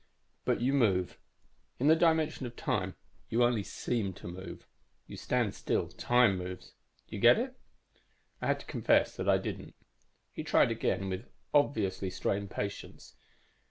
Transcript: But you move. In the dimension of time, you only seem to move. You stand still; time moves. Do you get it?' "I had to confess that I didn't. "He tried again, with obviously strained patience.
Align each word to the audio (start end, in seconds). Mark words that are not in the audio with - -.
But 0.45 0.61
you 0.61 0.73
move. 0.73 1.19
In 1.77 1.85
the 1.87 1.95
dimension 1.95 2.47
of 2.47 2.55
time, 2.55 2.95
you 3.29 3.43
only 3.43 3.61
seem 3.61 4.13
to 4.13 4.27
move. 4.27 4.65
You 5.05 5.15
stand 5.15 5.53
still; 5.53 5.89
time 5.89 6.39
moves. 6.39 6.73
Do 7.07 7.15
you 7.15 7.21
get 7.21 7.37
it?' 7.37 7.53
"I 8.41 8.47
had 8.47 8.59
to 8.61 8.65
confess 8.65 9.15
that 9.15 9.29
I 9.29 9.37
didn't. 9.37 9.75
"He 10.31 10.43
tried 10.43 10.71
again, 10.71 11.07
with 11.07 11.27
obviously 11.53 12.09
strained 12.09 12.49
patience. 12.49 13.13